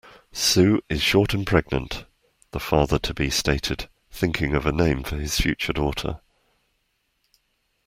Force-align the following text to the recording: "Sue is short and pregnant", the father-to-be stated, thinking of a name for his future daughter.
"Sue 0.31 0.81
is 0.89 0.99
short 0.99 1.31
and 1.35 1.45
pregnant", 1.45 2.05
the 2.53 2.59
father-to-be 2.59 3.29
stated, 3.29 3.87
thinking 4.09 4.55
of 4.55 4.65
a 4.65 4.71
name 4.71 5.03
for 5.03 5.17
his 5.17 5.39
future 5.39 5.73
daughter. 5.73 6.21